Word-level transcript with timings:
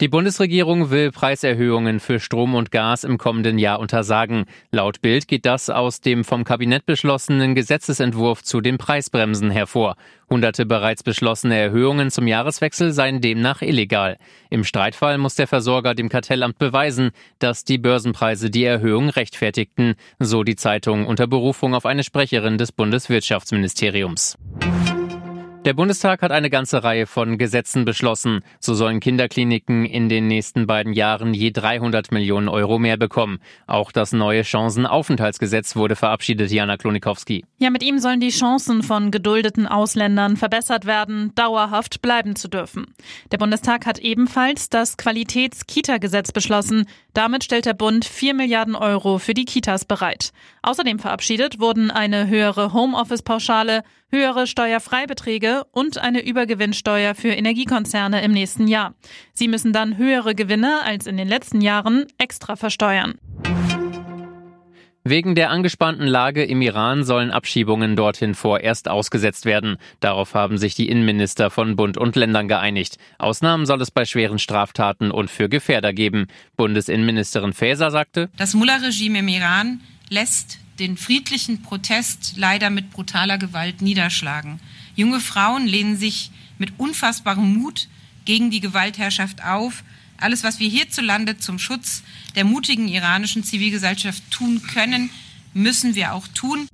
Die 0.00 0.06
Bundesregierung 0.06 0.90
will 0.90 1.10
Preiserhöhungen 1.10 1.98
für 1.98 2.20
Strom 2.20 2.54
und 2.54 2.70
Gas 2.70 3.02
im 3.02 3.18
kommenden 3.18 3.58
Jahr 3.58 3.80
untersagen. 3.80 4.44
Laut 4.70 5.02
Bild 5.02 5.26
geht 5.26 5.44
das 5.44 5.70
aus 5.70 6.00
dem 6.00 6.22
vom 6.22 6.44
Kabinett 6.44 6.86
beschlossenen 6.86 7.56
Gesetzesentwurf 7.56 8.44
zu 8.44 8.60
den 8.60 8.78
Preisbremsen 8.78 9.50
hervor. 9.50 9.96
Hunderte 10.30 10.66
bereits 10.66 11.02
beschlossene 11.02 11.58
Erhöhungen 11.58 12.12
zum 12.12 12.28
Jahreswechsel 12.28 12.92
seien 12.92 13.20
demnach 13.20 13.60
illegal. 13.60 14.18
Im 14.50 14.62
Streitfall 14.62 15.18
muss 15.18 15.34
der 15.34 15.48
Versorger 15.48 15.96
dem 15.96 16.08
Kartellamt 16.08 16.58
beweisen, 16.58 17.10
dass 17.40 17.64
die 17.64 17.78
Börsenpreise 17.78 18.50
die 18.50 18.62
Erhöhung 18.62 19.08
rechtfertigten, 19.08 19.96
so 20.20 20.44
die 20.44 20.54
Zeitung 20.54 21.08
unter 21.08 21.26
Berufung 21.26 21.74
auf 21.74 21.86
eine 21.86 22.04
Sprecherin 22.04 22.56
des 22.56 22.70
Bundeswirtschaftsministeriums. 22.70 24.38
Der 25.64 25.74
Bundestag 25.74 26.22
hat 26.22 26.30
eine 26.30 26.50
ganze 26.50 26.84
Reihe 26.84 27.06
von 27.06 27.36
Gesetzen 27.36 27.84
beschlossen. 27.84 28.42
So 28.60 28.74
sollen 28.74 29.00
Kinderkliniken 29.00 29.84
in 29.84 30.08
den 30.08 30.28
nächsten 30.28 30.66
beiden 30.66 30.92
Jahren 30.92 31.34
je 31.34 31.50
300 31.50 32.12
Millionen 32.12 32.48
Euro 32.48 32.78
mehr 32.78 32.96
bekommen. 32.96 33.40
Auch 33.66 33.90
das 33.90 34.12
neue 34.12 34.44
Chancenaufenthaltsgesetz 34.44 35.74
wurde 35.74 35.96
verabschiedet, 35.96 36.50
Jana 36.52 36.76
Klonikowski. 36.76 37.44
Ja, 37.58 37.70
mit 37.70 37.82
ihm 37.82 37.98
sollen 37.98 38.20
die 38.20 38.30
Chancen 38.30 38.82
von 38.82 39.10
geduldeten 39.10 39.66
Ausländern 39.66 40.36
verbessert 40.36 40.86
werden, 40.86 41.32
dauerhaft 41.34 42.02
bleiben 42.02 42.36
zu 42.36 42.48
dürfen. 42.48 42.94
Der 43.32 43.38
Bundestag 43.38 43.84
hat 43.84 43.98
ebenfalls 43.98 44.70
das 44.70 44.96
Qualitäts-Kita-Gesetz 44.96 46.32
beschlossen. 46.32 46.86
Damit 47.14 47.42
stellt 47.42 47.66
der 47.66 47.74
Bund 47.74 48.04
4 48.04 48.32
Milliarden 48.32 48.76
Euro 48.76 49.18
für 49.18 49.34
die 49.34 49.44
Kitas 49.44 49.84
bereit. 49.84 50.32
Außerdem 50.68 50.98
verabschiedet 50.98 51.60
wurden 51.60 51.90
eine 51.90 52.28
höhere 52.28 52.74
Homeoffice-Pauschale, 52.74 53.84
höhere 54.10 54.46
Steuerfreibeträge 54.46 55.62
und 55.72 55.96
eine 55.96 56.22
Übergewinnsteuer 56.22 57.14
für 57.14 57.30
Energiekonzerne 57.30 58.22
im 58.22 58.32
nächsten 58.32 58.68
Jahr. 58.68 58.92
Sie 59.32 59.48
müssen 59.48 59.72
dann 59.72 59.96
höhere 59.96 60.34
Gewinne 60.34 60.82
als 60.84 61.06
in 61.06 61.16
den 61.16 61.26
letzten 61.26 61.62
Jahren 61.62 62.04
extra 62.18 62.54
versteuern. 62.54 63.14
Wegen 65.04 65.34
der 65.34 65.48
angespannten 65.48 66.06
Lage 66.06 66.44
im 66.44 66.60
Iran 66.60 67.02
sollen 67.02 67.30
Abschiebungen 67.30 67.96
dorthin 67.96 68.34
vorerst 68.34 68.90
ausgesetzt 68.90 69.46
werden. 69.46 69.78
Darauf 70.00 70.34
haben 70.34 70.58
sich 70.58 70.74
die 70.74 70.90
Innenminister 70.90 71.48
von 71.48 71.76
Bund 71.76 71.96
und 71.96 72.14
Ländern 72.14 72.46
geeinigt. 72.46 72.98
Ausnahmen 73.16 73.64
soll 73.64 73.80
es 73.80 73.90
bei 73.90 74.04
schweren 74.04 74.38
Straftaten 74.38 75.12
und 75.12 75.30
für 75.30 75.48
Gefährder 75.48 75.94
geben. 75.94 76.26
Bundesinnenministerin 76.58 77.54
Faeser 77.54 77.90
sagte, 77.90 78.28
Das 78.36 78.52
Mullah-Regime 78.52 79.20
im 79.20 79.28
Iran 79.28 79.80
lässt 80.08 80.58
den 80.78 80.96
friedlichen 80.96 81.62
Protest 81.62 82.34
leider 82.36 82.70
mit 82.70 82.90
brutaler 82.90 83.38
Gewalt 83.38 83.82
niederschlagen. 83.82 84.60
Junge 84.94 85.20
Frauen 85.20 85.66
lehnen 85.66 85.96
sich 85.96 86.30
mit 86.58 86.78
unfassbarem 86.78 87.54
Mut 87.54 87.88
gegen 88.24 88.50
die 88.50 88.60
Gewaltherrschaft 88.60 89.44
auf. 89.44 89.82
Alles, 90.16 90.44
was 90.44 90.58
wir 90.60 90.68
hierzulande 90.68 91.38
zum 91.38 91.58
Schutz 91.58 92.02
der 92.34 92.44
mutigen 92.44 92.88
iranischen 92.88 93.44
Zivilgesellschaft 93.44 94.22
tun 94.30 94.62
können, 94.62 95.10
müssen 95.54 95.94
wir 95.94 96.12
auch 96.12 96.26
tun. 96.28 96.68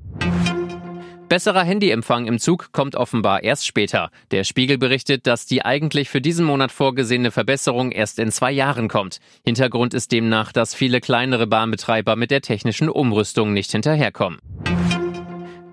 Besserer 1.35 1.65
Handyempfang 1.65 2.27
im 2.27 2.39
Zug 2.39 2.71
kommt 2.71 2.95
offenbar 2.95 3.43
erst 3.43 3.67
später. 3.67 4.13
Der 4.31 4.45
Spiegel 4.45 4.79
berichtet, 4.79 5.27
dass 5.27 5.47
die 5.47 5.65
eigentlich 5.65 6.09
für 6.09 6.21
diesen 6.21 6.47
Monat 6.47 6.71
vorgesehene 6.71 7.33
Verbesserung 7.33 7.91
erst 7.91 8.21
in 8.21 8.31
zwei 8.31 8.53
Jahren 8.53 8.87
kommt. 8.87 9.19
Hintergrund 9.45 9.95
ist 9.95 10.13
demnach, 10.13 10.53
dass 10.53 10.77
viele 10.77 11.01
kleinere 11.01 11.49
Bahnbetreiber 11.49 12.15
mit 12.15 12.31
der 12.31 12.41
technischen 12.41 12.89
Umrüstung 12.89 13.53
nicht 13.53 13.73
hinterherkommen. 13.73 14.39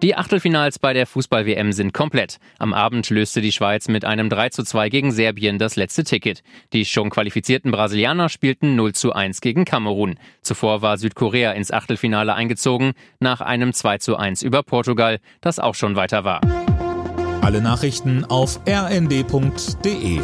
Die 0.01 0.15
Achtelfinals 0.15 0.79
bei 0.79 0.93
der 0.93 1.05
Fußball-WM 1.05 1.73
sind 1.73 1.93
komplett. 1.93 2.39
Am 2.57 2.73
Abend 2.73 3.11
löste 3.11 3.39
die 3.39 3.51
Schweiz 3.51 3.87
mit 3.87 4.03
einem 4.03 4.29
3 4.29 4.49
zu 4.49 4.63
2 4.63 4.89
gegen 4.89 5.11
Serbien 5.11 5.59
das 5.59 5.75
letzte 5.75 6.03
Ticket. 6.03 6.41
Die 6.73 6.85
schon 6.85 7.11
qualifizierten 7.11 7.71
Brasilianer 7.71 8.27
spielten 8.27 8.75
0 8.75 8.93
zu 8.93 9.13
1 9.13 9.41
gegen 9.41 9.63
Kamerun. 9.63 10.15
Zuvor 10.41 10.81
war 10.81 10.97
Südkorea 10.97 11.51
ins 11.51 11.69
Achtelfinale 11.69 12.33
eingezogen, 12.33 12.93
nach 13.19 13.41
einem 13.41 13.73
2 13.73 13.99
zu 13.99 14.17
1 14.17 14.41
über 14.41 14.63
Portugal, 14.63 15.19
das 15.39 15.59
auch 15.59 15.75
schon 15.75 15.95
weiter 15.95 16.23
war. 16.23 16.41
Alle 17.41 17.61
Nachrichten 17.61 18.25
auf 18.25 18.59
rnd.de 18.67 20.21